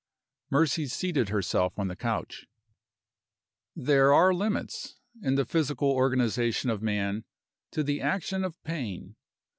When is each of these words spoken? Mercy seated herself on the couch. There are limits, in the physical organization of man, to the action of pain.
Mercy 0.49 0.87
seated 0.87 1.29
herself 1.29 1.77
on 1.77 1.87
the 1.87 1.95
couch. 1.95 2.47
There 3.75 4.11
are 4.15 4.33
limits, 4.33 4.97
in 5.21 5.35
the 5.35 5.45
physical 5.45 5.91
organization 5.91 6.71
of 6.71 6.81
man, 6.81 7.23
to 7.69 7.83
the 7.83 8.01
action 8.01 8.43
of 8.43 8.59
pain. 8.63 9.15